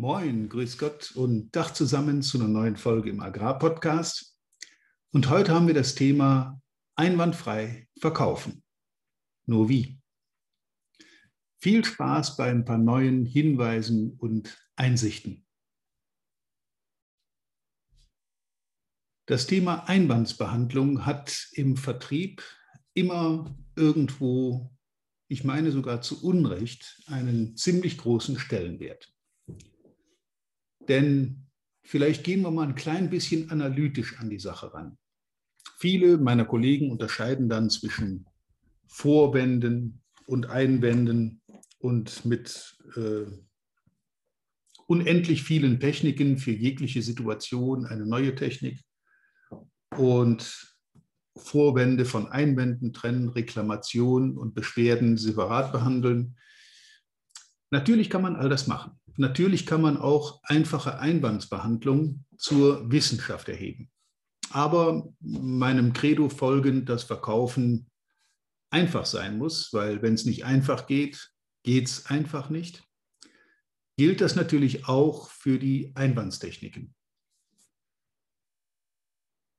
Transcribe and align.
Moin, 0.00 0.48
grüß 0.48 0.78
Gott 0.78 1.10
und 1.16 1.50
Dach 1.56 1.72
zusammen 1.72 2.22
zu 2.22 2.38
einer 2.38 2.46
neuen 2.46 2.76
Folge 2.76 3.10
im 3.10 3.18
Agrarpodcast. 3.18 4.38
Und 5.12 5.28
heute 5.28 5.52
haben 5.52 5.66
wir 5.66 5.74
das 5.74 5.96
Thema 5.96 6.62
einwandfrei 6.94 7.88
verkaufen. 7.98 8.62
Nur 9.46 9.68
wie? 9.68 10.00
Viel 11.60 11.84
Spaß 11.84 12.36
bei 12.36 12.48
ein 12.48 12.64
paar 12.64 12.78
neuen 12.78 13.26
Hinweisen 13.26 14.12
und 14.18 14.56
Einsichten. 14.76 15.44
Das 19.26 19.48
Thema 19.48 19.88
Einwandsbehandlung 19.88 21.06
hat 21.06 21.48
im 21.54 21.76
Vertrieb 21.76 22.44
immer 22.94 23.52
irgendwo, 23.74 24.72
ich 25.26 25.42
meine 25.42 25.72
sogar 25.72 26.02
zu 26.02 26.22
Unrecht, 26.22 27.02
einen 27.06 27.56
ziemlich 27.56 27.98
großen 27.98 28.38
Stellenwert. 28.38 29.12
Denn 30.88 31.46
vielleicht 31.82 32.24
gehen 32.24 32.42
wir 32.42 32.50
mal 32.50 32.66
ein 32.66 32.74
klein 32.74 33.10
bisschen 33.10 33.50
analytisch 33.50 34.18
an 34.18 34.30
die 34.30 34.40
Sache 34.40 34.72
ran. 34.72 34.98
Viele 35.78 36.18
meiner 36.18 36.44
Kollegen 36.44 36.90
unterscheiden 36.90 37.48
dann 37.48 37.70
zwischen 37.70 38.26
Vorwänden 38.86 40.02
und 40.26 40.46
Einwänden 40.46 41.40
und 41.78 42.24
mit 42.24 42.76
äh, 42.96 43.26
unendlich 44.86 45.42
vielen 45.42 45.78
Techniken 45.78 46.38
für 46.38 46.50
jegliche 46.50 47.02
Situation 47.02 47.86
eine 47.86 48.06
neue 48.06 48.34
Technik 48.34 48.82
und 49.96 50.74
Vorwände 51.36 52.04
von 52.04 52.26
Einwänden 52.26 52.92
trennen, 52.92 53.28
Reklamationen 53.28 54.36
und 54.36 54.54
Beschwerden 54.54 55.16
separat 55.16 55.72
behandeln. 55.72 56.36
Natürlich 57.70 58.10
kann 58.10 58.22
man 58.22 58.34
all 58.34 58.48
das 58.48 58.66
machen. 58.66 58.97
Natürlich 59.18 59.66
kann 59.66 59.82
man 59.82 59.96
auch 59.96 60.40
einfache 60.44 61.00
Einwandsbehandlung 61.00 62.24
zur 62.36 62.88
Wissenschaft 62.88 63.48
erheben. 63.48 63.90
Aber 64.50 65.12
meinem 65.18 65.92
Credo 65.92 66.28
folgend, 66.28 66.88
dass 66.88 67.02
Verkaufen 67.02 67.90
einfach 68.70 69.06
sein 69.06 69.36
muss, 69.36 69.72
weil 69.72 70.02
wenn 70.02 70.14
es 70.14 70.24
nicht 70.24 70.44
einfach 70.44 70.86
geht, 70.86 71.32
geht 71.64 71.88
es 71.88 72.06
einfach 72.06 72.48
nicht, 72.48 72.84
gilt 73.96 74.20
das 74.20 74.36
natürlich 74.36 74.86
auch 74.86 75.30
für 75.30 75.58
die 75.58 75.90
Einwandstechniken. 75.96 76.94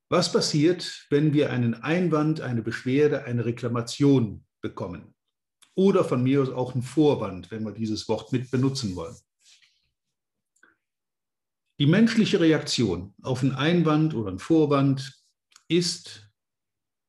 Was 0.09 0.31
passiert, 0.31 1.05
wenn 1.09 1.33
wir 1.33 1.51
einen 1.51 1.73
Einwand, 1.73 2.39
eine 2.39 2.61
Beschwerde, 2.61 3.25
eine 3.25 3.43
Reklamation 3.43 4.45
bekommen? 4.61 5.13
Oder 5.75 6.05
von 6.05 6.23
mir 6.23 6.41
aus 6.41 6.49
auch 6.49 6.73
einen 6.73 6.81
Vorwand, 6.81 7.51
wenn 7.51 7.65
wir 7.65 7.73
dieses 7.73 8.07
Wort 8.07 8.31
mit 8.31 8.49
benutzen 8.51 8.95
wollen. 8.95 9.17
Die 11.79 11.87
menschliche 11.87 12.41
Reaktion 12.41 13.13
auf 13.21 13.41
einen 13.41 13.53
Einwand 13.53 14.13
oder 14.13 14.29
einen 14.29 14.39
Vorwand 14.39 15.23
ist, 15.69 16.29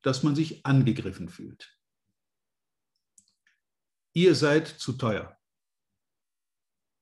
dass 0.03 0.23
man 0.23 0.37
sich 0.37 0.65
angegriffen 0.65 1.29
fühlt. 1.29 1.77
Ihr 4.13 4.37
seid 4.37 4.69
zu 4.69 4.93
teuer. 4.93 5.37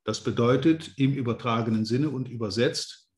Das 0.05 0.25
bedeutet 0.25 0.97
im 0.97 1.13
übertragenen 1.13 1.85
Sinne 1.85 2.09
und 2.09 2.31
übersetzt, 2.31 3.11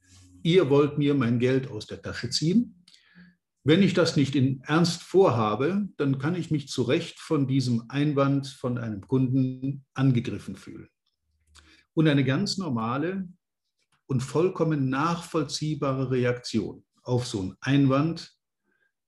ihr 0.43 0.69
wollt 0.69 0.99
mir 0.99 1.15
mein 1.15 1.39
Geld 1.39 1.71
aus 1.71 1.87
der 1.87 2.03
Tasche 2.03 2.31
ziehen. 2.31 2.85
Wenn 3.63 3.85
ich 3.85 3.95
das 3.95 4.17
nicht 4.17 4.35
in 4.35 4.63
Ernst 4.63 5.03
vorhabe, 5.03 5.89
dann 5.97 6.19
kann 6.19 6.35
ich 6.35 6.51
mich 6.51 6.67
zu 6.67 6.83
Recht 6.83 7.21
von 7.21 7.47
diesem 7.47 7.85
Einwand 7.89 8.49
von 8.49 8.79
einem 8.79 9.07
Kunden 9.07 9.85
angegriffen 9.95 10.57
fühlen. 10.57 10.89
Und 11.95 12.09
eine 12.09 12.25
ganz 12.25 12.59
normale 12.59 13.29
und 14.11 14.23
vollkommen 14.23 14.89
nachvollziehbare 14.89 16.11
Reaktion 16.11 16.85
auf 17.05 17.29
so 17.29 17.41
einen 17.43 17.57
Einwand 17.61 18.37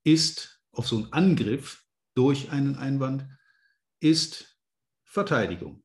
ist, 0.04 0.62
auf 0.70 0.86
so 0.86 0.96
einen 0.96 1.12
Angriff 1.12 1.84
durch 2.14 2.52
einen 2.52 2.76
Einwand, 2.76 3.26
ist 4.00 4.60
Verteidigung. 5.04 5.82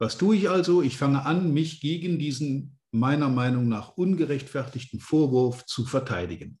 Was 0.00 0.18
tue 0.18 0.34
ich 0.34 0.50
also? 0.50 0.82
Ich 0.82 0.98
fange 0.98 1.24
an, 1.24 1.54
mich 1.54 1.80
gegen 1.80 2.18
diesen 2.18 2.80
meiner 2.90 3.28
Meinung 3.28 3.68
nach 3.68 3.96
ungerechtfertigten 3.96 4.98
Vorwurf 4.98 5.66
zu 5.66 5.86
verteidigen. 5.86 6.58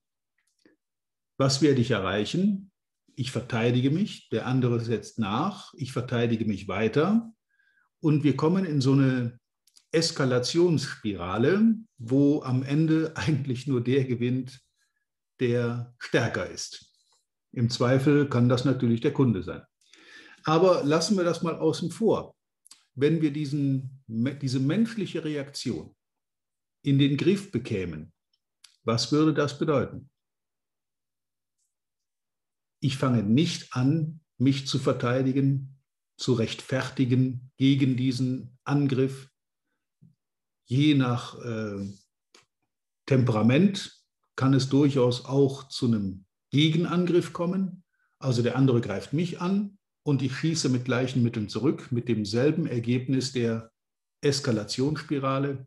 Was 1.36 1.62
werde 1.62 1.80
ich 1.80 1.90
erreichen? 1.90 2.70
Ich 3.16 3.32
verteidige 3.32 3.90
mich, 3.90 4.28
der 4.28 4.46
andere 4.46 4.78
setzt 4.78 5.18
nach, 5.18 5.74
ich 5.74 5.92
verteidige 5.92 6.44
mich 6.44 6.68
weiter 6.68 7.34
und 8.00 8.22
wir 8.22 8.36
kommen 8.36 8.64
in 8.64 8.80
so 8.80 8.92
eine 8.92 9.40
Eskalationsspirale, 9.94 11.76
wo 11.98 12.42
am 12.42 12.62
Ende 12.62 13.12
eigentlich 13.16 13.66
nur 13.66 13.82
der 13.82 14.04
gewinnt, 14.04 14.60
der 15.40 15.94
stärker 15.98 16.48
ist. 16.48 16.92
Im 17.52 17.70
Zweifel 17.70 18.28
kann 18.28 18.48
das 18.48 18.64
natürlich 18.64 19.00
der 19.00 19.12
Kunde 19.12 19.42
sein. 19.42 19.62
Aber 20.44 20.84
lassen 20.84 21.16
wir 21.16 21.24
das 21.24 21.42
mal 21.42 21.56
außen 21.56 21.90
vor. 21.90 22.36
Wenn 22.94 23.22
wir 23.22 23.32
diesen, 23.32 24.02
diese 24.06 24.60
menschliche 24.60 25.24
Reaktion 25.24 25.96
in 26.82 26.98
den 26.98 27.16
Griff 27.16 27.50
bekämen, 27.50 28.12
was 28.84 29.10
würde 29.10 29.32
das 29.32 29.58
bedeuten? 29.58 30.10
Ich 32.80 32.98
fange 32.98 33.22
nicht 33.22 33.74
an, 33.74 34.20
mich 34.36 34.66
zu 34.66 34.78
verteidigen, 34.78 35.80
zu 36.18 36.34
rechtfertigen 36.34 37.50
gegen 37.56 37.96
diesen 37.96 38.58
Angriff, 38.64 39.30
je 40.66 40.94
nach 40.94 41.38
äh, 41.44 41.88
Temperament 43.06 44.02
kann 44.36 44.54
es 44.54 44.68
durchaus 44.68 45.24
auch 45.24 45.68
zu 45.68 45.86
einem 45.86 46.24
Gegenangriff 46.50 47.32
kommen. 47.32 47.84
Also 48.18 48.42
der 48.42 48.56
andere 48.56 48.80
greift 48.80 49.12
mich 49.12 49.40
an 49.40 49.78
und 50.02 50.22
ich 50.22 50.34
schieße 50.36 50.68
mit 50.68 50.84
gleichen 50.84 51.22
Mitteln 51.22 51.48
zurück, 51.48 51.92
mit 51.92 52.08
demselben 52.08 52.66
Ergebnis 52.66 53.32
der 53.32 53.70
Eskalationsspirale. 54.22 55.66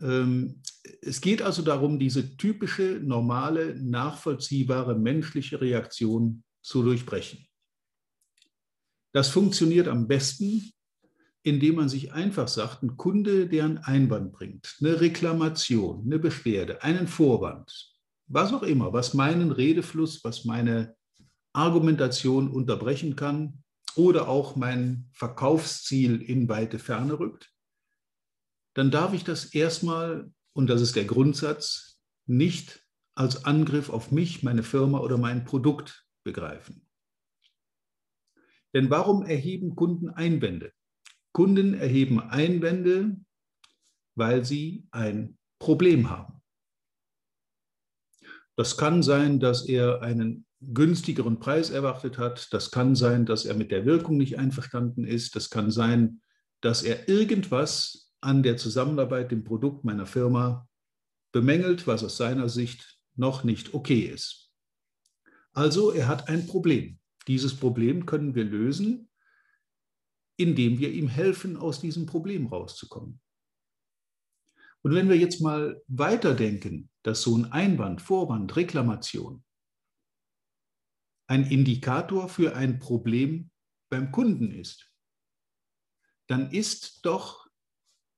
Ähm, 0.00 0.62
es 1.02 1.20
geht 1.20 1.42
also 1.42 1.62
darum, 1.62 1.98
diese 1.98 2.36
typische, 2.36 3.00
normale, 3.02 3.74
nachvollziehbare 3.76 4.98
menschliche 4.98 5.60
Reaktion 5.60 6.44
zu 6.62 6.82
durchbrechen. 6.82 7.46
Das 9.12 9.28
funktioniert 9.28 9.88
am 9.88 10.06
besten, 10.06 10.72
indem 11.42 11.76
man 11.76 11.88
sich 11.88 12.12
einfach 12.12 12.48
sagt, 12.48 12.82
ein 12.82 12.96
Kunde, 12.96 13.48
der 13.48 13.64
einen 13.64 13.78
Einwand 13.78 14.32
bringt, 14.32 14.76
eine 14.80 15.00
Reklamation, 15.00 16.02
eine 16.04 16.18
Beschwerde, 16.18 16.82
einen 16.82 17.08
Vorwand, 17.08 17.94
was 18.26 18.52
auch 18.52 18.62
immer, 18.62 18.92
was 18.92 19.14
meinen 19.14 19.52
Redefluss, 19.52 20.22
was 20.24 20.44
meine 20.44 20.96
Argumentation 21.52 22.50
unterbrechen 22.50 23.16
kann 23.16 23.64
oder 23.96 24.28
auch 24.28 24.56
mein 24.56 25.08
Verkaufsziel 25.12 26.20
in 26.20 26.48
weite 26.48 26.78
Ferne 26.78 27.18
rückt, 27.18 27.52
dann 28.74 28.90
darf 28.90 29.12
ich 29.12 29.24
das 29.24 29.46
erstmal, 29.54 30.30
und 30.52 30.68
das 30.68 30.80
ist 30.80 30.94
der 30.94 31.04
Grundsatz, 31.04 32.00
nicht 32.26 32.84
als 33.14 33.44
Angriff 33.44 33.90
auf 33.90 34.12
mich, 34.12 34.42
meine 34.42 34.62
Firma 34.62 35.00
oder 35.00 35.18
mein 35.18 35.44
Produkt 35.44 36.06
begreifen. 36.22 36.86
Denn 38.74 38.90
warum 38.90 39.24
erheben 39.24 39.74
Kunden 39.74 40.10
Einwände? 40.10 40.72
Kunden 41.38 41.74
erheben 41.74 42.18
Einwände, 42.18 43.16
weil 44.16 44.44
sie 44.44 44.88
ein 44.90 45.38
Problem 45.60 46.10
haben. 46.10 46.42
Das 48.56 48.76
kann 48.76 49.04
sein, 49.04 49.38
dass 49.38 49.64
er 49.68 50.02
einen 50.02 50.46
günstigeren 50.60 51.38
Preis 51.38 51.70
erwartet 51.70 52.18
hat. 52.18 52.52
Das 52.52 52.72
kann 52.72 52.96
sein, 52.96 53.24
dass 53.24 53.44
er 53.44 53.54
mit 53.54 53.70
der 53.70 53.86
Wirkung 53.86 54.16
nicht 54.16 54.36
einverstanden 54.36 55.04
ist. 55.04 55.36
Das 55.36 55.48
kann 55.48 55.70
sein, 55.70 56.22
dass 56.60 56.82
er 56.82 57.08
irgendwas 57.08 58.12
an 58.20 58.42
der 58.42 58.56
Zusammenarbeit, 58.56 59.30
dem 59.30 59.44
Produkt 59.44 59.84
meiner 59.84 60.06
Firma 60.06 60.68
bemängelt, 61.30 61.86
was 61.86 62.02
aus 62.02 62.16
seiner 62.16 62.48
Sicht 62.48 62.98
noch 63.14 63.44
nicht 63.44 63.74
okay 63.74 64.00
ist. 64.00 64.50
Also 65.52 65.92
er 65.92 66.08
hat 66.08 66.28
ein 66.28 66.48
Problem. 66.48 66.98
Dieses 67.28 67.54
Problem 67.54 68.06
können 68.06 68.34
wir 68.34 68.42
lösen, 68.42 69.07
indem 70.38 70.78
wir 70.78 70.92
ihm 70.92 71.08
helfen, 71.08 71.56
aus 71.56 71.80
diesem 71.80 72.06
Problem 72.06 72.46
rauszukommen. 72.46 73.20
Und 74.82 74.94
wenn 74.94 75.08
wir 75.08 75.16
jetzt 75.16 75.40
mal 75.40 75.82
weiterdenken, 75.88 76.88
dass 77.02 77.22
so 77.22 77.36
ein 77.36 77.52
Einwand, 77.52 78.00
Vorwand, 78.00 78.56
Reklamation 78.56 79.44
ein 81.26 81.44
Indikator 81.50 82.28
für 82.28 82.56
ein 82.56 82.78
Problem 82.78 83.50
beim 83.90 84.12
Kunden 84.12 84.50
ist, 84.50 84.90
dann 86.26 86.50
ist 86.52 87.04
doch 87.04 87.48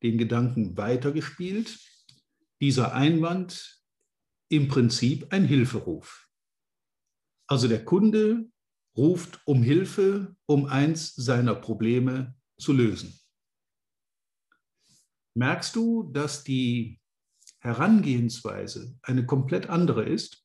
den 0.02 0.17
Gedanken 0.17 0.76
weitergespielt, 0.76 1.78
dieser 2.61 2.94
Einwand 2.94 3.82
im 4.49 4.69
Prinzip 4.69 5.32
ein 5.32 5.44
Hilferuf. 5.44 6.28
Also 7.46 7.67
der 7.67 7.84
Kunde 7.84 8.50
ruft 8.97 9.41
um 9.47 9.63
Hilfe, 9.63 10.37
um 10.47 10.67
eins 10.67 11.15
seiner 11.15 11.55
Probleme 11.55 12.35
zu 12.59 12.73
lösen. 12.73 13.19
merkst 15.35 15.75
du, 15.77 16.11
dass 16.13 16.45
die 16.45 17.01
Herangehensweise 17.61 18.99
eine 19.03 19.25
komplett 19.27 19.69
andere 19.69 20.05
ist? 20.05 20.45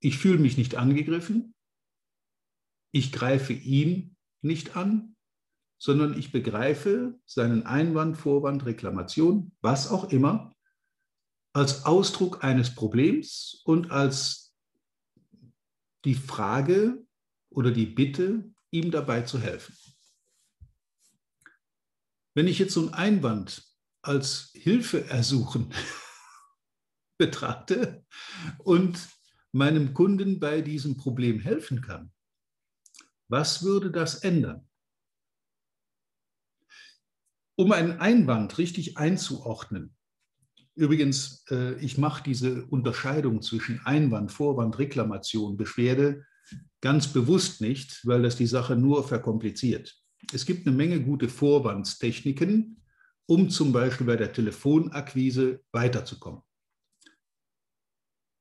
Ich 0.00 0.18
fühle 0.18 0.38
mich 0.38 0.56
nicht 0.56 0.74
angegriffen, 0.74 1.54
ich 2.92 3.12
greife 3.12 3.52
ihn 3.52 4.16
nicht 4.42 4.76
an, 4.76 5.16
sondern 5.78 6.18
ich 6.18 6.32
begreife 6.32 7.18
seinen 7.26 7.64
Einwand, 7.64 8.16
Vorwand, 8.16 8.64
Reklamation, 8.64 9.52
was 9.60 9.90
auch 9.90 10.10
immer, 10.10 10.54
als 11.52 11.84
Ausdruck 11.84 12.42
eines 12.44 12.74
Problems 12.74 13.60
und 13.64 13.90
als 13.90 14.43
die 16.04 16.14
Frage 16.14 17.06
oder 17.50 17.70
die 17.70 17.86
Bitte, 17.86 18.52
ihm 18.70 18.90
dabei 18.90 19.22
zu 19.22 19.40
helfen. 19.40 19.76
Wenn 22.34 22.48
ich 22.48 22.58
jetzt 22.58 22.74
so 22.74 22.80
einen 22.80 22.94
Einwand 22.94 23.64
als 24.02 24.50
Hilfe 24.54 25.08
ersuchen 25.08 25.72
betrachte 27.18 28.04
und 28.58 29.08
meinem 29.52 29.94
Kunden 29.94 30.40
bei 30.40 30.60
diesem 30.60 30.96
Problem 30.96 31.40
helfen 31.40 31.80
kann, 31.80 32.12
was 33.28 33.62
würde 33.62 33.90
das 33.90 34.16
ändern? 34.16 34.68
Um 37.56 37.70
einen 37.70 38.00
Einwand 38.00 38.58
richtig 38.58 38.98
einzuordnen, 38.98 39.96
übrigens, 40.74 41.44
äh, 41.50 41.74
ich 41.78 41.98
mache 41.98 42.22
diese 42.22 42.64
Unterscheidung 42.66 43.42
zwischen 43.42 43.80
Einwand, 43.84 44.32
Vorwand, 44.32 44.78
Reklamation, 44.78 45.56
Beschwerde 45.56 46.24
ganz 46.80 47.08
bewusst 47.08 47.60
nicht, 47.60 48.00
weil 48.04 48.22
das 48.22 48.36
die 48.36 48.46
Sache 48.46 48.76
nur 48.76 49.06
verkompliziert. 49.06 49.94
Es 50.32 50.44
gibt 50.46 50.66
eine 50.66 50.76
Menge 50.76 51.00
gute 51.00 51.28
Vorwandstechniken, 51.28 52.82
um 53.26 53.48
zum 53.48 53.72
Beispiel 53.72 54.06
bei 54.06 54.16
der 54.16 54.32
Telefonakquise 54.32 55.60
weiterzukommen. 55.72 56.42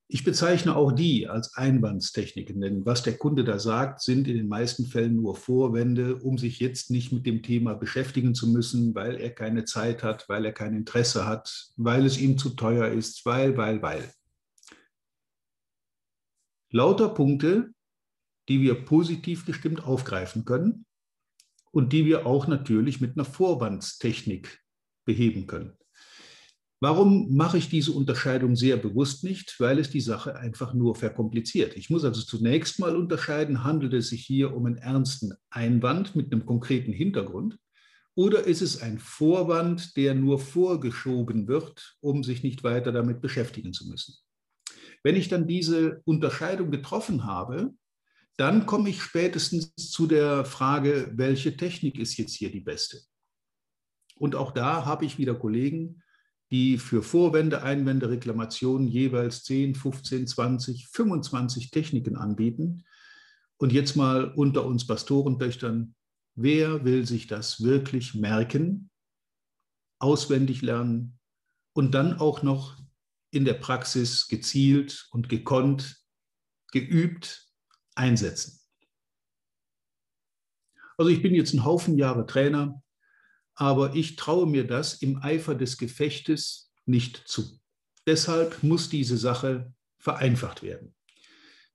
Ich 0.08 0.24
bezeichne 0.24 0.76
auch 0.76 0.92
die 0.92 1.28
als 1.28 1.56
Einwandstechniken, 1.56 2.60
denn 2.62 2.86
was 2.86 3.04
der 3.04 3.18
Kunde 3.18 3.44
da 3.44 3.58
sagt, 3.58 4.02
sind 4.02 4.28
in 4.28 4.36
den 4.36 4.48
meisten 4.48 4.86
Fällen 4.86 5.16
nur 5.16 5.36
Vorwände, 5.36 6.18
um 6.18 6.38
sich 6.38 6.60
jetzt 6.60 6.92
nicht 6.92 7.12
mit 7.12 7.26
dem 7.26 7.42
Thema 7.42 7.74
beschäftigen 7.74 8.36
zu 8.36 8.48
müssen, 8.48 8.94
weil 8.96 9.16
er 9.16 9.32
keine 9.32 9.66
Zeit 9.66 10.04
hat, 10.04 10.28
weil 10.30 10.46
er 10.46 10.52
kein 10.52 10.76
Interesse 10.76 11.26
hat, 11.26 11.72
weil 11.78 12.06
es 12.06 12.20
ihm 12.20 12.38
zu 12.38 12.52
teuer 12.52 12.90
ist, 12.90 13.26
weil, 13.26 13.58
weil, 13.58 13.82
weil. 13.82 14.14
Lauter 16.70 17.10
Punkte, 17.10 17.74
die 18.50 18.62
wir 18.62 18.84
positiv 18.84 19.46
gestimmt 19.46 19.84
aufgreifen 19.86 20.44
können 20.44 20.86
und 21.72 21.94
die 21.94 22.06
wir 22.06 22.26
auch 22.26 22.48
natürlich 22.48 23.00
mit 23.00 23.18
einer 23.18 23.26
Vorwandstechnik 23.26 24.62
beheben 25.06 25.48
können. 25.48 25.78
Warum 26.84 27.34
mache 27.34 27.58
ich 27.58 27.70
diese 27.70 27.94
Unterscheidung 27.94 28.58
sehr 28.58 28.76
bewusst 28.76 29.24
nicht? 29.24 29.58
Weil 29.58 29.80
es 29.80 29.90
die 29.90 30.02
Sache 30.02 30.36
einfach 30.36 30.74
nur 30.74 30.96
verkompliziert. 30.96 31.78
Ich 31.78 31.90
muss 31.90 32.04
also 32.04 32.22
zunächst 32.22 32.78
mal 32.78 32.98
unterscheiden, 32.98 33.64
handelt 33.64 33.94
es 33.94 34.10
sich 34.10 34.26
hier 34.26 34.54
um 34.54 34.66
einen 34.66 34.76
ernsten 34.76 35.32
Einwand 35.50 36.14
mit 36.14 36.34
einem 36.34 36.46
konkreten 36.46 36.92
Hintergrund 36.92 37.58
oder 38.16 38.44
ist 38.44 38.62
es 38.62 38.82
ein 38.82 39.00
Vorwand, 39.00 39.96
der 39.96 40.14
nur 40.14 40.40
vorgeschoben 40.40 41.48
wird, 41.48 41.96
um 42.02 42.22
sich 42.22 42.44
nicht 42.44 42.66
weiter 42.66 42.92
damit 42.92 43.22
beschäftigen 43.22 43.72
zu 43.72 43.88
müssen? 43.88 44.16
Wenn 45.04 45.16
ich 45.16 45.30
dann 45.30 45.48
diese 45.48 46.02
Unterscheidung 46.04 46.70
getroffen 46.70 47.24
habe, 47.24 47.74
dann 48.36 48.66
komme 48.66 48.90
ich 48.90 49.02
spätestens 49.02 49.74
zu 49.78 50.06
der 50.06 50.44
Frage, 50.44 51.14
welche 51.16 51.56
Technik 51.56 51.98
ist 51.98 52.18
jetzt 52.18 52.36
hier 52.36 52.52
die 52.52 52.60
beste? 52.60 53.00
Und 54.18 54.36
auch 54.36 54.52
da 54.52 54.86
habe 54.86 55.06
ich 55.06 55.18
wieder 55.18 55.36
Kollegen, 55.36 56.03
die 56.54 56.78
für 56.78 57.02
Vorwände, 57.02 57.64
Einwände, 57.64 58.12
Reklamationen 58.12 58.88
jeweils 58.88 59.44
10, 59.44 59.74
15, 59.74 60.28
20, 60.28 60.88
25 60.88 61.72
Techniken 61.72 62.16
anbieten. 62.16 62.86
Und 63.58 63.74
jetzt 63.74 63.96
mal 63.96 64.26
unter 64.26 64.64
uns 64.64 64.86
Pastorentöchtern, 64.86 65.96
wer 66.36 66.86
will 66.86 67.08
sich 67.08 67.26
das 67.26 67.64
wirklich 67.64 68.14
merken, 68.14 68.92
auswendig 69.98 70.62
lernen 70.62 71.18
und 71.74 71.96
dann 71.96 72.20
auch 72.20 72.44
noch 72.44 72.78
in 73.32 73.46
der 73.46 73.56
Praxis 73.56 74.28
gezielt 74.28 75.08
und 75.10 75.30
gekonnt, 75.30 76.06
geübt 76.72 77.48
einsetzen? 77.96 78.60
Also 81.00 81.10
ich 81.10 81.24
bin 81.24 81.34
jetzt 81.34 81.54
einen 81.54 81.66
Haufen 81.66 81.98
Jahre 81.98 82.28
Trainer 82.28 82.83
aber 83.56 83.96
ich 83.96 84.16
traue 84.16 84.48
mir 84.48 84.66
das 84.66 84.96
im 84.96 85.22
Eifer 85.22 85.56
des 85.56 85.78
Gefechtes 85.78 86.72
nicht 86.86 87.24
zu. 87.26 87.60
Deshalb 88.08 88.64
muss 88.64 88.90
diese 88.90 89.18
Sache 89.18 89.74
vereinfacht 89.98 90.64
werden. 90.64 90.94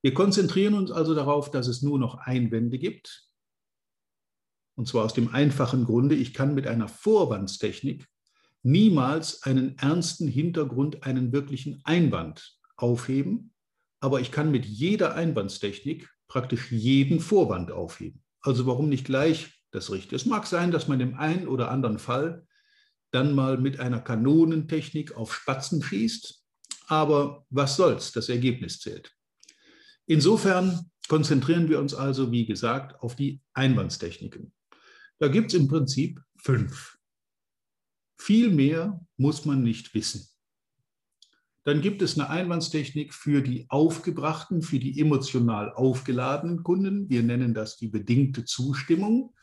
Wir 0.03 0.15
konzentrieren 0.15 0.75
uns 0.75 0.91
also 0.91 1.15
darauf, 1.15 1.51
dass 1.51 1.67
es 1.67 1.83
nur 1.83 1.99
noch 1.99 2.19
Einwände 2.19 2.79
gibt. 2.79 3.29
Und 4.77 4.87
zwar 4.87 5.05
aus 5.05 5.15
dem 5.15 5.35
einfachen 5.35 5.85
Grunde, 5.85 6.15
ich 6.15 6.35
kann 6.35 6.55
mit 6.55 6.67
einer 6.67 6.87
Vorwandstechnik 6.87 8.07
niemals 8.63 9.43
einen 9.43 9.77
ernsten 9.79 10.29
Hintergrund, 10.29 11.05
einen 11.05 11.33
wirklichen 11.33 11.81
Einwand 11.85 12.59
aufheben, 12.77 13.53
aber 14.01 14.21
ich 14.21 14.31
kann 14.31 14.53
mit 14.53 14.67
jeder 14.67 15.15
Einwandstechnik 15.15 16.09
praktisch 16.29 16.71
jeden 16.71 17.19
Vorwand 17.19 17.73
aufheben. 17.73 18.23
Also 18.41 18.67
warum 18.67 18.89
nicht 18.89 19.05
gleich 19.05 19.58
das 19.71 19.91
Richtige. 19.91 20.17
Es 20.17 20.27
mag 20.27 20.47
sein, 20.47 20.71
dass 20.71 20.89
man 20.89 21.01
im 21.01 21.15
einen 21.15 21.49
oder 21.49 21.71
anderen 21.71 21.99
Fall 21.99 22.47
dann 23.11 23.35
mal 23.35 23.59
mit 23.59 23.81
einer 23.81 24.01
Kanonentechnik 24.01 25.17
auf 25.17 25.35
Spatzen 25.35 25.83
schießt, 25.83 26.43
aber 26.87 27.47
was 27.51 27.77
soll's, 27.77 28.13
das 28.13 28.29
Ergebnis 28.29 28.81
zählt. 28.81 29.15
Insofern 30.07 30.91
konzentrieren 31.09 31.69
wir 31.69 31.81
uns 31.81 31.95
also, 31.95 32.33
wie 32.33 32.47
gesagt, 32.47 33.01
auf 33.01 33.17
die 33.17 33.41
Einwandstechniken. 33.55 34.53
Da 35.19 35.29
gibt 35.29 35.53
es 35.53 35.59
im 35.59 35.69
Prinzip 35.69 36.21
fünf. 36.37 36.99
Viel 38.19 38.51
mehr 38.51 39.01
muss 39.17 39.45
man 39.45 39.63
nicht 39.63 39.95
wissen. 39.95 40.29
Dann 41.65 41.83
gibt 41.83 42.01
es 42.03 42.19
eine 42.19 42.31
Einwandstechnik 42.31 43.13
für 43.13 43.43
die 43.43 43.67
aufgebrachten, 43.69 44.63
für 44.63 44.79
die 44.79 44.99
emotional 44.99 45.73
aufgeladenen 45.73 46.63
Kunden. 46.63 47.11
Wir 47.11 47.23
nennen 47.23 47.53
das 47.53 47.77
die 47.77 47.89
bedingte 47.89 48.45
Zustimmung. 48.45 49.35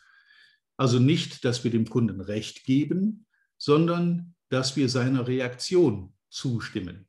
Also 0.77 0.99
nicht, 0.99 1.45
dass 1.45 1.63
wir 1.63 1.71
dem 1.71 1.89
Kunden 1.89 2.21
Recht 2.21 2.63
geben, 2.65 3.25
sondern 3.57 4.35
dass 4.49 4.75
wir 4.75 4.89
seiner 4.89 5.27
Reaktion 5.27 6.13
zustimmen. 6.29 7.07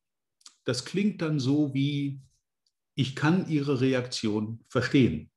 Das 0.64 0.84
klingt 0.84 1.22
dann 1.22 1.38
so 1.40 1.74
wie, 1.74 2.20
ich 2.94 3.14
kann 3.14 3.48
Ihre 3.48 3.80
Reaktion 3.80 4.64
verstehen. 4.68 5.30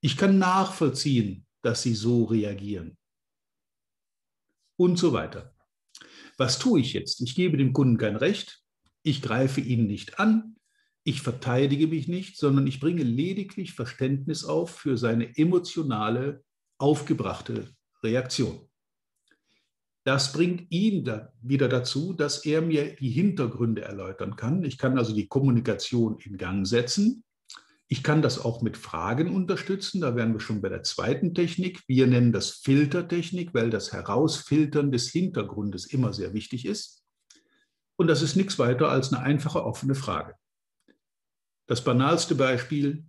Ich 0.00 0.16
kann 0.16 0.38
nachvollziehen, 0.38 1.46
dass 1.62 1.82
Sie 1.82 1.94
so 1.94 2.24
reagieren. 2.24 2.96
Und 4.76 4.98
so 4.98 5.12
weiter. 5.12 5.54
Was 6.36 6.58
tue 6.58 6.80
ich 6.80 6.92
jetzt? 6.92 7.20
Ich 7.20 7.34
gebe 7.34 7.56
dem 7.56 7.72
Kunden 7.72 7.96
kein 7.96 8.16
Recht, 8.16 8.62
ich 9.02 9.22
greife 9.22 9.60
ihn 9.60 9.86
nicht 9.86 10.18
an, 10.18 10.56
ich 11.04 11.20
verteidige 11.20 11.86
mich 11.86 12.08
nicht, 12.08 12.38
sondern 12.38 12.66
ich 12.66 12.80
bringe 12.80 13.02
lediglich 13.02 13.74
Verständnis 13.74 14.44
auf 14.44 14.70
für 14.78 14.96
seine 14.96 15.36
emotionale 15.36 16.42
aufgebrachte 16.78 17.68
Reaktion. 18.02 18.68
Das 20.04 20.32
bringt 20.32 20.70
ihn 20.70 21.04
da 21.04 21.32
wieder 21.40 21.68
dazu, 21.68 22.12
dass 22.12 22.44
er 22.44 22.60
mir 22.60 22.94
die 22.96 23.08
Hintergründe 23.08 23.82
erläutern 23.82 24.36
kann. 24.36 24.62
Ich 24.62 24.76
kann 24.76 24.98
also 24.98 25.14
die 25.14 25.28
Kommunikation 25.28 26.18
in 26.18 26.36
Gang 26.36 26.66
setzen. 26.66 27.24
Ich 27.88 28.02
kann 28.02 28.20
das 28.20 28.38
auch 28.38 28.60
mit 28.60 28.76
Fragen 28.76 29.34
unterstützen. 29.34 30.02
Da 30.02 30.14
wären 30.14 30.34
wir 30.34 30.40
schon 30.40 30.60
bei 30.60 30.68
der 30.68 30.82
zweiten 30.82 31.34
Technik. 31.34 31.82
Wir 31.86 32.06
nennen 32.06 32.32
das 32.32 32.50
Filtertechnik, 32.50 33.54
weil 33.54 33.70
das 33.70 33.92
Herausfiltern 33.92 34.92
des 34.92 35.08
Hintergrundes 35.08 35.86
immer 35.86 36.12
sehr 36.12 36.34
wichtig 36.34 36.66
ist. 36.66 37.02
Und 37.96 38.08
das 38.08 38.20
ist 38.20 38.36
nichts 38.36 38.58
weiter 38.58 38.90
als 38.90 39.12
eine 39.12 39.22
einfache 39.22 39.64
offene 39.64 39.94
Frage. 39.94 40.34
Das 41.66 41.82
banalste 41.82 42.34
Beispiel, 42.34 43.06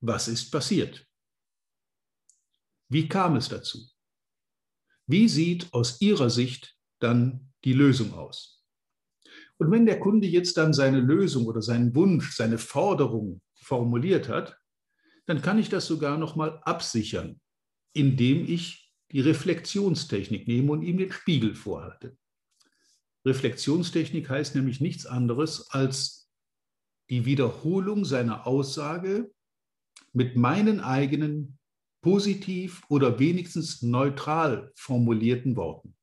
was 0.00 0.28
ist 0.28 0.50
passiert? 0.50 1.06
Wie 2.90 3.08
kam 3.08 3.36
es 3.36 3.48
dazu? 3.48 3.78
Wie 5.06 5.28
sieht 5.28 5.72
aus 5.72 6.00
Ihrer 6.00 6.28
Sicht 6.28 6.76
dann 6.98 7.52
die 7.64 7.72
Lösung 7.72 8.12
aus? 8.14 8.64
Und 9.58 9.70
wenn 9.70 9.86
der 9.86 10.00
Kunde 10.00 10.26
jetzt 10.26 10.56
dann 10.56 10.74
seine 10.74 11.00
Lösung 11.00 11.46
oder 11.46 11.62
seinen 11.62 11.94
Wunsch, 11.94 12.34
seine 12.34 12.58
Forderung 12.58 13.40
formuliert 13.54 14.28
hat, 14.28 14.58
dann 15.26 15.40
kann 15.40 15.58
ich 15.58 15.68
das 15.68 15.86
sogar 15.86 16.18
noch 16.18 16.34
mal 16.34 16.60
absichern, 16.64 17.40
indem 17.92 18.44
ich 18.46 18.92
die 19.12 19.20
Reflexionstechnik 19.20 20.48
nehme 20.48 20.72
und 20.72 20.82
ihm 20.82 20.98
den 20.98 21.12
Spiegel 21.12 21.54
vorhalte. 21.54 22.16
Reflexionstechnik 23.24 24.28
heißt 24.28 24.56
nämlich 24.56 24.80
nichts 24.80 25.06
anderes 25.06 25.70
als 25.70 26.28
die 27.08 27.24
Wiederholung 27.24 28.04
seiner 28.04 28.48
Aussage 28.48 29.32
mit 30.12 30.34
meinen 30.36 30.80
eigenen 30.80 31.59
positiv 32.00 32.82
oder 32.88 33.18
wenigstens 33.18 33.82
neutral 33.82 34.72
formulierten 34.74 35.56
Worten. 35.56 35.96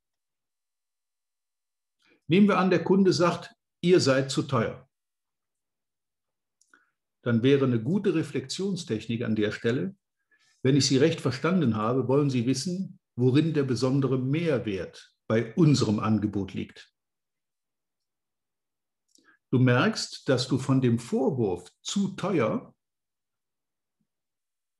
Nehmen 2.27 2.47
wir 2.47 2.57
an, 2.57 2.69
der 2.69 2.83
Kunde 2.83 3.13
sagt, 3.13 3.55
ihr 3.81 3.99
seid 3.99 4.31
zu 4.31 4.43
teuer. 4.43 4.87
Dann 7.23 7.43
wäre 7.43 7.65
eine 7.65 7.81
gute 7.81 8.15
Reflexionstechnik 8.15 9.23
an 9.23 9.35
der 9.35 9.51
Stelle, 9.51 9.95
wenn 10.63 10.75
ich 10.75 10.87
Sie 10.87 10.97
recht 10.97 11.21
verstanden 11.21 11.75
habe, 11.75 12.07
wollen 12.07 12.29
Sie 12.29 12.45
wissen, 12.45 12.99
worin 13.15 13.53
der 13.53 13.63
besondere 13.63 14.19
Mehrwert 14.19 15.15
bei 15.27 15.53
unserem 15.55 15.99
Angebot 15.99 16.53
liegt. 16.53 16.93
Du 19.49 19.59
merkst, 19.59 20.27
dass 20.27 20.47
du 20.47 20.57
von 20.57 20.81
dem 20.81 20.99
Vorwurf 20.99 21.71
zu 21.81 22.09
teuer 22.15 22.75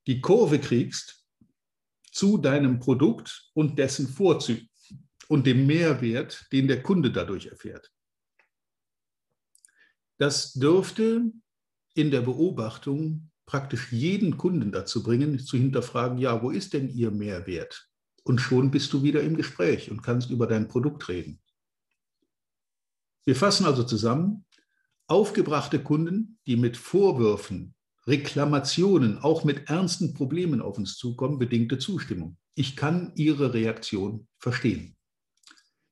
die 0.08 0.22
Kurve 0.22 0.60
kriegst 0.60 1.26
zu 2.12 2.38
deinem 2.38 2.80
Produkt 2.80 3.52
und 3.54 3.78
dessen 3.78 4.08
Vorzügen 4.08 4.70
und 5.28 5.46
dem 5.46 5.68
Mehrwert, 5.68 6.48
den 6.52 6.68
der 6.68 6.82
Kunde 6.82 7.12
dadurch 7.12 7.48
erfährt. 7.48 7.92
Das 10.18 10.54
dürfte 10.54 11.32
in 11.94 12.12
der 12.12 12.22
Beobachtung 12.22 13.30
praktisch 13.46 13.92
jeden 13.92 14.38
Kunden 14.38 14.72
dazu 14.72 15.04
bringen, 15.04 15.40
zu 15.40 15.58
hinterfragen, 15.58 16.18
ja, 16.18 16.42
wo 16.42 16.50
ist 16.50 16.74
denn 16.74 16.90
Ihr 16.90 17.12
Mehrwert? 17.12 17.90
Und 18.24 18.40
schon 18.40 18.72
bist 18.72 18.92
du 18.94 19.04
wieder 19.04 19.22
im 19.22 19.38
Gespräch 19.38 19.90
und 19.92 20.02
kannst 20.02 20.30
über 20.30 20.48
dein 20.48 20.68
Produkt 20.68 21.08
reden. 21.08 21.42
Wir 23.26 23.36
fassen 23.36 23.66
also 23.66 23.84
zusammen, 23.84 24.46
aufgebrachte 25.08 25.82
Kunden, 25.82 26.40
die 26.46 26.58
mit 26.58 26.78
Vorwürfen, 26.78 27.74
Reklamationen, 28.08 29.18
auch 29.20 29.44
mit 29.44 29.70
ernsten 29.70 30.14
Problemen 30.14 30.62
auf 30.62 30.78
uns 30.78 30.96
zukommen, 30.96 31.40
bedingte 31.40 31.78
Zustimmung. 31.78 32.38
Ich 32.56 32.78
kann 32.78 33.12
ihre 33.16 33.54
Reaktion 33.54 34.28
verstehen. 34.40 34.96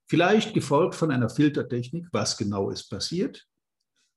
Vielleicht 0.08 0.54
gefolgt 0.54 0.96
von 0.96 1.12
einer 1.12 1.30
Filtertechnik, 1.30 2.08
was 2.12 2.38
genau 2.38 2.70
ist 2.70 2.90
passiert, 2.90 3.46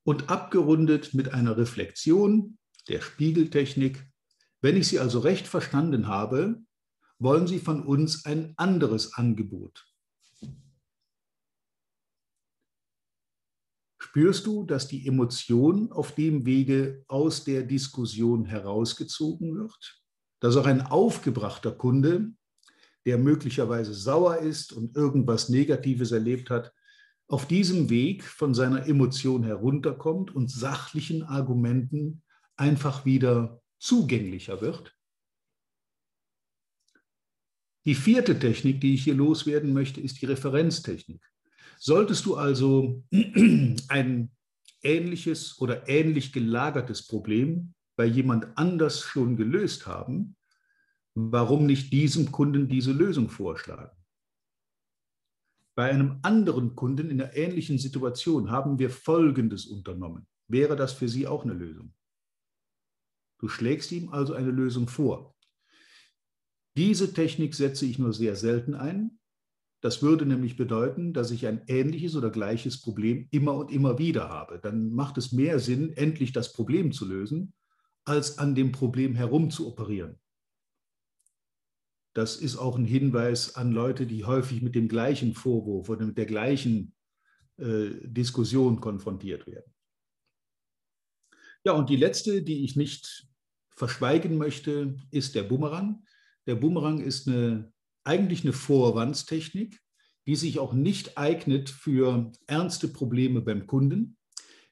und 0.03 0.29
abgerundet 0.29 1.13
mit 1.13 1.33
einer 1.33 1.57
Reflexion 1.57 2.57
der 2.87 3.01
Spiegeltechnik. 3.01 4.07
Wenn 4.61 4.77
ich 4.77 4.87
Sie 4.87 4.99
also 4.99 5.19
recht 5.19 5.47
verstanden 5.47 6.07
habe, 6.07 6.61
wollen 7.17 7.47
Sie 7.47 7.59
von 7.59 7.85
uns 7.85 8.25
ein 8.25 8.53
anderes 8.55 9.13
Angebot. 9.15 9.88
Spürst 14.01 14.45
du, 14.45 14.63
dass 14.63 14.87
die 14.87 15.05
Emotion 15.05 15.91
auf 15.91 16.15
dem 16.15 16.45
Wege 16.45 17.03
aus 17.07 17.43
der 17.43 17.63
Diskussion 17.63 18.45
herausgezogen 18.45 19.55
wird? 19.55 20.01
Dass 20.39 20.55
auch 20.55 20.65
ein 20.65 20.81
aufgebrachter 20.81 21.73
Kunde, 21.73 22.31
der 23.05 23.17
möglicherweise 23.17 23.93
sauer 23.93 24.37
ist 24.37 24.71
und 24.71 24.95
irgendwas 24.95 25.49
Negatives 25.49 26.11
erlebt 26.11 26.49
hat, 26.49 26.73
auf 27.27 27.45
diesem 27.45 27.89
Weg 27.89 28.23
von 28.23 28.53
seiner 28.53 28.87
Emotion 28.87 29.43
herunterkommt 29.43 30.33
und 30.33 30.49
sachlichen 30.49 31.23
Argumenten 31.23 32.23
einfach 32.55 33.05
wieder 33.05 33.61
zugänglicher 33.79 34.61
wird? 34.61 34.95
Die 37.85 37.95
vierte 37.95 38.39
Technik, 38.39 38.79
die 38.81 38.93
ich 38.93 39.03
hier 39.03 39.15
loswerden 39.15 39.73
möchte, 39.73 39.99
ist 39.99 40.21
die 40.21 40.25
Referenztechnik. 40.25 41.21
Solltest 41.81 42.25
du 42.25 42.35
also 42.35 43.03
ein 43.87 44.31
ähnliches 44.83 45.59
oder 45.59 45.87
ähnlich 45.87 46.33
gelagertes 46.33 47.07
Problem 47.07 47.73
bei 47.95 48.05
jemand 48.05 48.57
anders 48.57 48.99
schon 49.01 49.37
gelöst 49.37 49.87
haben, 49.87 50.35
warum 51.15 51.65
nicht 51.65 51.93
diesem 51.93 52.31
Kunden 52.31 52.67
diese 52.67 52.91
Lösung 52.91 53.29
vorschlagen? 53.29 53.95
Bei 55.73 55.89
einem 55.89 56.19
anderen 56.23 56.75
Kunden 56.75 57.09
in 57.09 57.21
einer 57.21 57.33
ähnlichen 57.33 57.77
Situation 57.77 58.51
haben 58.51 58.77
wir 58.77 58.89
Folgendes 58.89 59.65
unternommen. 59.65 60.27
Wäre 60.49 60.75
das 60.75 60.91
für 60.91 61.07
Sie 61.07 61.27
auch 61.27 61.45
eine 61.45 61.53
Lösung? 61.53 61.93
Du 63.37 63.47
schlägst 63.47 63.93
ihm 63.93 64.09
also 64.09 64.33
eine 64.33 64.51
Lösung 64.51 64.89
vor. 64.89 65.33
Diese 66.75 67.13
Technik 67.13 67.55
setze 67.55 67.85
ich 67.85 67.99
nur 67.99 68.11
sehr 68.11 68.35
selten 68.35 68.75
ein, 68.75 69.18
das 69.81 70.01
würde 70.01 70.25
nämlich 70.25 70.57
bedeuten, 70.57 71.13
dass 71.13 71.31
ich 71.31 71.47
ein 71.47 71.61
ähnliches 71.67 72.15
oder 72.15 72.29
gleiches 72.29 72.81
Problem 72.81 73.27
immer 73.31 73.55
und 73.55 73.71
immer 73.71 73.97
wieder 73.97 74.29
habe. 74.29 74.59
Dann 74.59 74.89
macht 74.89 75.17
es 75.17 75.31
mehr 75.31 75.59
Sinn, 75.59 75.93
endlich 75.93 76.33
das 76.33 76.51
Problem 76.51 76.91
zu 76.91 77.05
lösen, 77.05 77.53
als 78.03 78.37
an 78.39 78.55
dem 78.55 78.71
Problem 78.71 79.15
herum 79.15 79.49
zu 79.49 79.67
operieren. 79.67 80.19
Das 82.13 82.35
ist 82.35 82.57
auch 82.57 82.77
ein 82.77 82.85
Hinweis 82.85 83.55
an 83.55 83.71
Leute, 83.71 84.05
die 84.05 84.25
häufig 84.25 84.61
mit 84.61 84.75
dem 84.75 84.89
gleichen 84.89 85.33
Vorwurf 85.33 85.89
oder 85.89 86.05
mit 86.05 86.17
der 86.17 86.25
gleichen 86.25 86.93
äh, 87.57 87.91
Diskussion 88.03 88.81
konfrontiert 88.81 89.47
werden. 89.47 89.73
Ja, 91.63 91.73
und 91.73 91.89
die 91.89 91.95
letzte, 91.95 92.41
die 92.41 92.65
ich 92.65 92.75
nicht 92.75 93.27
verschweigen 93.75 94.37
möchte, 94.37 94.97
ist 95.11 95.35
der 95.35 95.43
Bumerang. 95.43 96.03
Der 96.47 96.55
Bumerang 96.55 96.99
ist 96.99 97.27
eine 97.27 97.71
eigentlich 98.09 98.43
eine 98.43 98.53
Vorwandstechnik, 98.53 99.79
die 100.25 100.35
sich 100.35 100.57
auch 100.57 100.73
nicht 100.73 101.19
eignet 101.19 101.69
für 101.69 102.31
ernste 102.47 102.87
Probleme 102.87 103.39
beim 103.39 103.67
Kunden, 103.67 104.17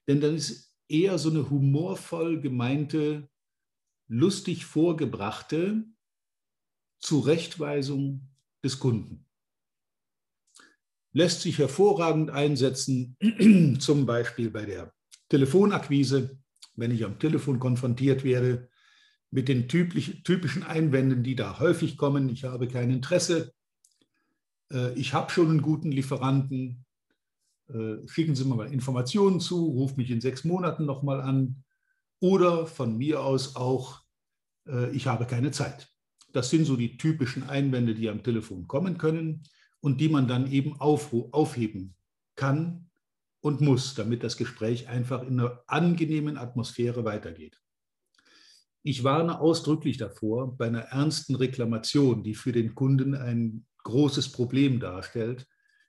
denn 0.08 0.22
dann 0.22 0.36
ist 0.36 0.74
eher 0.90 1.20
so 1.20 1.30
eine 1.30 1.48
humorvoll 1.52 2.42
gemeinte, 2.42 3.30
lustig 4.08 4.66
vorgebrachte 4.66 5.86
Zurechtweisung 7.00 8.28
des 8.64 8.80
Kunden. 8.80 9.26
Lässt 11.14 11.42
sich 11.42 11.60
hervorragend 11.60 12.32
einsetzen, 12.32 13.18
zum 13.80 14.08
Beispiel 14.08 14.50
bei 14.50 14.66
der 14.66 14.94
Telefonakquise, 15.30 16.40
wenn 16.76 16.90
ich 16.90 17.06
am 17.06 17.20
Telefon 17.20 17.60
konfrontiert 17.60 18.24
werde 18.24 18.68
mit 19.32 19.48
den 19.50 19.68
typischen 19.68 20.64
Einwänden, 20.64 21.24
die 21.24 21.36
da 21.36 21.60
häufig 21.60 21.98
kommen. 21.98 22.30
Ich 22.30 22.46
habe 22.46 22.68
kein 22.68 22.92
Interesse. 22.92 23.54
Äh, 24.72 24.94
ich 24.94 25.14
habe 25.14 25.32
schon 25.32 25.50
einen 25.50 25.62
guten 25.62 25.92
Lieferanten. 25.92 26.86
Äh, 27.70 28.08
schicken 28.08 28.36
Sie 28.36 28.46
mir 28.46 28.56
mal 28.56 28.72
Informationen 28.72 29.40
zu, 29.40 29.66
ruf 29.66 29.98
mich 29.98 30.12
in 30.12 30.22
sechs 30.22 30.44
Monaten 30.44 30.86
nochmal 30.86 31.22
an. 31.22 31.64
Oder 32.20 32.66
von 32.66 32.98
mir 32.98 33.22
aus 33.22 33.56
auch, 33.56 34.02
äh, 34.68 34.90
ich 34.92 35.08
habe 35.08 35.26
keine 35.26 35.52
Zeit. 35.52 35.90
Das 36.34 36.50
sind 36.50 36.66
so 36.66 36.76
die 36.76 36.98
typischen 36.98 37.44
Einwände, 37.50 37.96
die 37.96 38.10
am 38.10 38.24
Telefon 38.24 38.68
kommen 38.68 38.98
können 38.98 39.44
und 39.80 40.02
die 40.02 40.10
man 40.10 40.28
dann 40.28 40.52
eben 40.52 40.80
aufheben 40.80 41.96
kann 42.36 42.90
und 43.42 43.62
muss, 43.62 43.96
damit 43.96 44.24
das 44.24 44.38
Gespräch 44.38 44.88
einfach 44.88 45.22
in 45.24 45.40
einer 45.40 45.64
angenehmen 45.68 46.38
Atmosphäre 46.38 47.06
weitergeht. 47.06 47.60
Ich 48.88 49.04
warne 49.04 49.42
ausdrücklich 49.42 49.98
davor, 49.98 50.56
bei 50.56 50.68
einer 50.68 50.80
ernsten 50.80 51.36
Reklamation, 51.36 52.24
die 52.24 52.36
für 52.36 52.54
den 52.54 52.74
Kunden 52.74 53.16
ein 53.16 53.66
großes 53.84 54.32
Problem 54.32 54.80
darstellt, 54.80 55.46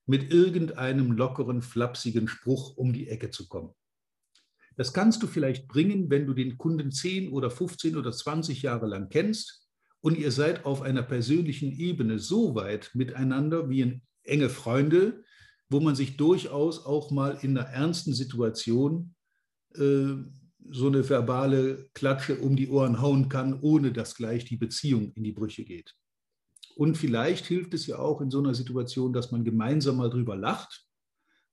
mit 0.07 0.33
irgendeinem 0.33 1.13
lockeren, 1.13 1.63
flapsigen 1.63 2.27
Spruch 2.27 2.77
um 2.77 2.93
die 2.93 3.07
Ecke 3.07 3.31
zu 3.31 3.47
kommen. 3.47 3.73
Das 4.77 4.93
kannst 4.93 5.23
du 5.23 5.29
vielleicht 5.29 5.69
bringen, 5.69 6.11
wenn 6.11 6.27
du 6.27 6.35
den 6.35 6.59
Kunden 6.59 6.91
10 6.91 7.31
oder 7.31 7.53
15 7.53 7.95
oder 7.95 8.11
20 8.11 8.63
Jahre 8.63 8.89
lang 8.89 9.09
kennst 9.11 9.69
und 10.01 10.19
ihr 10.19 10.33
seid 10.33 10.65
auf 10.65 10.83
einer 10.83 11.05
persönlichen 11.05 11.71
Ebene 11.71 12.19
so 12.19 12.57
weit 12.57 12.91
miteinander 12.95 13.71
wie 13.71 14.03
enge 14.25 14.49
Freunde, 14.49 15.23
wo 15.69 15.79
man 15.79 15.95
sich 15.95 16.17
durchaus 16.17 16.85
auch 16.85 17.13
mal 17.13 17.39
in 17.43 17.57
einer 17.57 17.69
ernsten 17.69 18.13
Situation 18.13 19.15
äh, 19.77 20.17
so 20.71 20.87
eine 20.87 21.09
verbale 21.09 21.89
Klatsche 21.95 22.39
um 22.39 22.57
die 22.57 22.69
Ohren 22.69 23.01
hauen 23.01 23.29
kann, 23.29 23.61
ohne 23.61 23.93
dass 23.93 24.15
gleich 24.15 24.45
die 24.45 24.57
Beziehung 24.57 25.13
in 25.13 25.25
die 25.25 25.33
Brüche 25.33 25.65
geht. 25.65 25.95
Und 26.77 26.97
vielleicht 26.97 27.47
hilft 27.47 27.75
es 27.75 27.87
ja 27.87 27.99
auch 27.99 28.21
in 28.21 28.31
so 28.31 28.39
einer 28.39 28.55
Situation, 28.55 29.13
dass 29.13 29.33
man 29.33 29.45
gemeinsam 29.45 29.97
mal 29.97 30.11
drüber 30.11 30.37
lacht 30.37 30.87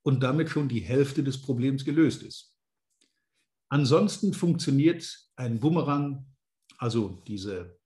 und 0.04 0.22
damit 0.22 0.50
schon 0.50 0.70
die 0.70 0.82
Hälfte 0.82 1.24
des 1.24 1.42
Problems 1.42 1.84
gelöst 1.84 2.22
ist. 2.22 2.56
Ansonsten 3.70 4.34
funktioniert 4.34 5.30
ein 5.36 5.60
Bumerang, 5.60 6.28
also 6.78 7.24
diese 7.28 7.80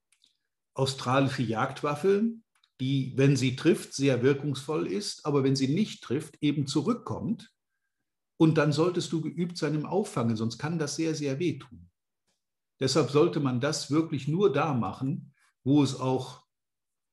australische 0.74 1.44
Jagdwaffe, 1.44 2.34
die, 2.80 3.14
wenn 3.16 3.38
sie 3.38 3.56
trifft, 3.56 3.94
sehr 3.94 4.22
wirkungsvoll 4.22 4.88
ist, 4.88 5.26
aber 5.26 5.44
wenn 5.44 5.56
sie 5.56 5.68
nicht 5.68 6.04
trifft, 6.04 6.38
eben 6.42 6.68
zurückkommt 6.68 7.50
und 8.39 8.58
dann 8.58 8.72
solltest 8.72 9.12
du 9.12 9.19
geübt 9.19 9.58
sein 9.58 9.75
im 9.75 9.86
Auffangen, 9.86 10.38
sonst 10.38 10.58
kann 10.58 10.79
das 10.79 10.96
sehr, 10.96 11.13
sehr 11.13 11.39
wehtun. 11.39 11.89
Deshalb 12.79 13.12
sollte 13.12 13.41
man 13.41 13.60
das 13.60 13.91
wirklich 13.91 14.29
nur 14.29 14.53
da 14.53 14.74
machen, 14.74 15.34
wo 15.65 15.84
es 15.84 16.00
auch, 16.00 16.46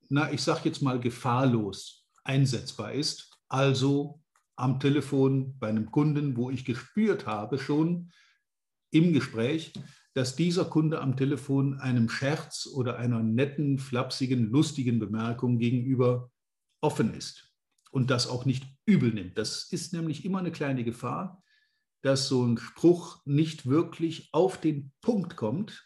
na, 0.09 0.33
ich 0.33 0.41
sage 0.41 0.61
jetzt 0.69 0.83
mal, 0.83 1.01
gefahrlos 1.01 2.07
einsetzbar 2.23 2.93
ist. 2.93 3.37
Also 3.49 4.23
am 4.55 4.79
Telefon 4.79 5.59
bei 5.59 5.69
einem 5.69 5.91
Kunden, 5.91 6.37
wo 6.37 6.51
ich 6.51 6.65
gespürt 6.65 7.27
habe 7.27 7.59
schon 7.59 8.13
im 8.93 9.13
Gespräch, 9.13 9.73
dass 10.15 10.37
dieser 10.37 10.67
Kunde 10.67 11.01
am 11.01 11.17
Telefon 11.17 11.81
einem 11.81 12.09
Scherz 12.09 12.69
oder 12.73 12.99
einer 12.99 13.21
netten, 13.21 13.81
flapsigen, 13.81 14.49
lustigen 14.51 15.01
Bemerkung 15.01 15.59
gegenüber 15.59 16.31
offen 16.81 17.13
ist 17.15 17.53
und 17.91 18.11
das 18.11 18.29
auch 18.29 18.45
nicht 18.45 18.76
übel 18.87 19.13
nimmt. 19.13 19.37
Das 19.37 19.71
ist 19.71 19.93
nämlich 19.93 20.25
immer 20.25 20.39
eine 20.39 20.53
kleine 20.53 20.85
Gefahr, 20.85 21.43
dass 22.03 22.29
so 22.29 22.45
ein 22.45 22.57
Spruch 22.57 23.21
nicht 23.27 23.67
wirklich 23.67 24.29
auf 24.33 24.61
den 24.61 24.93
Punkt 25.01 25.37
kommt. 25.37 25.85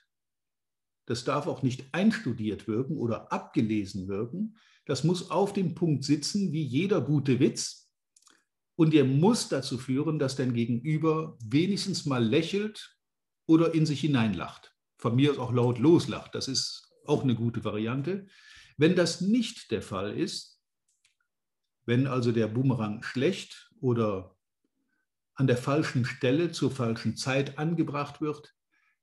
Das 1.06 1.24
darf 1.24 1.46
auch 1.46 1.62
nicht 1.62 1.92
einstudiert 1.92 2.68
wirken 2.68 2.96
oder 2.96 3.32
abgelesen 3.32 4.06
wirken. 4.06 4.56
Das 4.84 5.02
muss 5.02 5.30
auf 5.30 5.52
dem 5.52 5.74
Punkt 5.74 6.04
sitzen, 6.04 6.52
wie 6.52 6.62
jeder 6.62 7.00
gute 7.00 7.40
Witz. 7.40 7.90
Und 8.76 8.94
er 8.94 9.04
muss 9.04 9.48
dazu 9.48 9.78
führen, 9.78 10.18
dass 10.18 10.36
dein 10.36 10.54
Gegenüber 10.54 11.36
wenigstens 11.44 12.06
mal 12.06 12.24
lächelt 12.24 12.96
oder 13.46 13.74
in 13.74 13.86
sich 13.86 14.00
hineinlacht. 14.00 14.74
Von 14.98 15.16
mir 15.16 15.32
aus 15.32 15.38
auch 15.38 15.52
laut 15.52 15.78
loslacht. 15.78 16.34
Das 16.34 16.48
ist 16.48 16.90
auch 17.06 17.22
eine 17.22 17.34
gute 17.34 17.64
Variante. 17.64 18.26
Wenn 18.76 18.94
das 18.94 19.20
nicht 19.20 19.70
der 19.70 19.82
Fall 19.82 20.16
ist, 20.16 20.59
wenn 21.86 22.06
also 22.06 22.32
der 22.32 22.48
Boomerang 22.48 23.02
schlecht 23.02 23.70
oder 23.80 24.36
an 25.34 25.46
der 25.46 25.56
falschen 25.56 26.04
Stelle 26.04 26.52
zur 26.52 26.70
falschen 26.70 27.16
Zeit 27.16 27.58
angebracht 27.58 28.20
wird, 28.20 28.54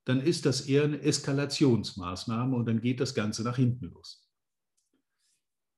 dann 0.04 0.20
ist 0.20 0.46
das 0.46 0.62
eher 0.62 0.84
eine 0.84 1.02
Eskalationsmaßnahme 1.02 2.56
und 2.56 2.66
dann 2.66 2.80
geht 2.80 3.00
das 3.00 3.14
Ganze 3.14 3.42
nach 3.42 3.56
hinten 3.56 3.86
los. 3.86 4.26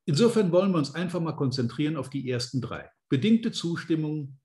Insofern 0.05 0.53
wollen 0.53 0.73
wir 0.73 0.79
uns 0.79 0.95
einfach 0.95 1.21
mal 1.21 1.33
konzentrieren 1.33 1.97
auf 1.97 2.11
die 2.11 2.29
ersten 2.31 2.61
drei. 2.61 2.91
Bedingte 3.09 3.53
Zustimmung, 3.53 4.39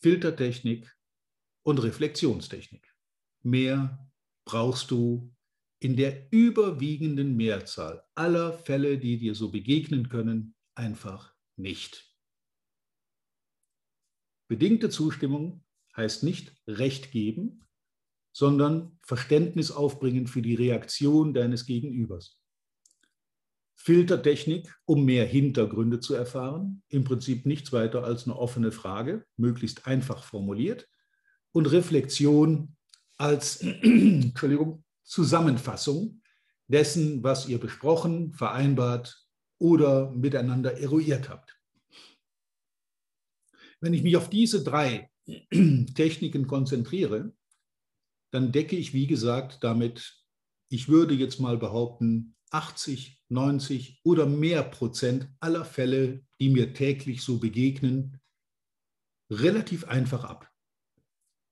Filtertechnik 0.00 0.96
und 1.62 1.78
Reflexionstechnik. 1.82 2.92
Mehr 3.42 4.10
brauchst 4.44 4.90
du 4.90 5.34
in 5.80 5.96
der 5.96 6.32
überwiegenden 6.32 7.36
Mehrzahl 7.36 8.02
aller 8.14 8.52
Fälle, 8.52 8.98
die 8.98 9.18
dir 9.18 9.34
so 9.34 9.50
begegnen 9.50 10.08
können, 10.08 10.54
einfach 10.74 11.34
nicht. 11.58 12.14
Bedingte 14.48 14.90
Zustimmung 14.90 15.64
heißt 15.96 16.22
nicht 16.22 16.54
Recht 16.66 17.10
geben, 17.10 17.66
sondern 18.32 18.98
Verständnis 19.02 19.70
aufbringen 19.70 20.26
für 20.26 20.42
die 20.42 20.54
Reaktion 20.54 21.34
deines 21.34 21.66
Gegenübers. 21.66 22.40
Filtertechnik, 23.74 24.74
um 24.86 25.04
mehr 25.04 25.26
Hintergründe 25.26 26.00
zu 26.00 26.14
erfahren, 26.14 26.82
im 26.88 27.04
Prinzip 27.04 27.46
nichts 27.46 27.72
weiter 27.72 28.04
als 28.04 28.24
eine 28.24 28.36
offene 28.36 28.72
Frage, 28.72 29.24
möglichst 29.36 29.86
einfach 29.86 30.24
formuliert. 30.24 30.88
Und 31.52 31.66
Reflexion 31.66 32.76
als 33.16 33.64
Zusammenfassung 35.04 36.22
dessen, 36.66 37.22
was 37.22 37.48
ihr 37.48 37.58
besprochen, 37.58 38.32
vereinbart 38.34 39.27
oder 39.58 40.10
miteinander 40.10 40.78
eruiert 40.78 41.28
habt. 41.28 41.58
Wenn 43.80 43.94
ich 43.94 44.02
mich 44.02 44.16
auf 44.16 44.30
diese 44.30 44.64
drei 44.64 45.10
Techniken 45.94 46.46
konzentriere, 46.46 47.32
dann 48.32 48.52
decke 48.52 48.76
ich, 48.76 48.92
wie 48.92 49.06
gesagt, 49.06 49.62
damit, 49.62 50.24
ich 50.68 50.88
würde 50.88 51.14
jetzt 51.14 51.40
mal 51.40 51.56
behaupten, 51.56 52.34
80, 52.50 53.22
90 53.28 54.00
oder 54.04 54.26
mehr 54.26 54.62
Prozent 54.62 55.28
aller 55.40 55.64
Fälle, 55.64 56.24
die 56.40 56.48
mir 56.48 56.72
täglich 56.72 57.22
so 57.22 57.38
begegnen, 57.38 58.20
relativ 59.30 59.84
einfach 59.84 60.24
ab. 60.24 60.50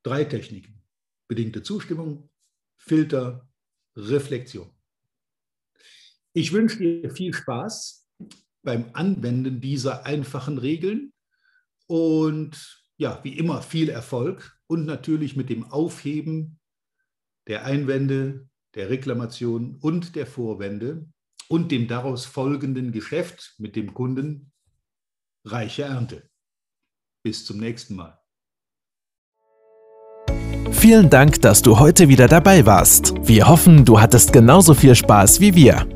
Drei 0.03 0.25
Techniken 0.25 0.77
bedingte 1.29 1.63
Zustimmung, 1.63 2.31
Filter, 2.77 3.49
Reflexion. 3.97 4.71
Ich 6.37 6.53
wünsche 6.53 6.77
dir 6.77 7.11
viel 7.11 7.33
Spaß 7.33 8.07
beim 8.63 8.91
Anwenden 8.93 9.63
dieser 9.63 10.05
einfachen 10.05 10.59
Regeln 10.59 11.15
und 11.87 12.85
ja, 12.99 13.21
wie 13.23 13.39
immer 13.39 13.63
viel 13.63 13.89
Erfolg 13.89 14.61
und 14.67 14.85
natürlich 14.85 15.35
mit 15.35 15.49
dem 15.49 15.65
Aufheben 15.65 16.61
der 17.47 17.65
Einwände, 17.65 18.51
der 18.75 18.91
Reklamation 18.91 19.77
und 19.77 20.15
der 20.15 20.27
Vorwände 20.27 21.09
und 21.49 21.73
dem 21.73 21.89
daraus 21.89 22.27
folgenden 22.27 22.93
Geschäft 22.93 23.55
mit 23.57 23.75
dem 23.75 23.95
Kunden 23.95 24.53
reiche 25.47 25.85
Ernte. 25.85 26.29
Bis 27.23 27.47
zum 27.47 27.57
nächsten 27.57 27.97
Mal. 27.97 28.21
Vielen 30.71 31.09
Dank, 31.09 31.41
dass 31.41 31.63
du 31.63 31.79
heute 31.79 32.11
wieder 32.11 32.29
dabei 32.29 32.67
warst. 32.67 33.15
Wir 33.27 33.49
hoffen, 33.49 33.87
du 33.87 33.99
hattest 33.99 34.35
genauso 34.35 34.75
viel 34.75 34.95
Spaß 34.95 35.41
wie 35.41 35.55
wir. 35.55 35.96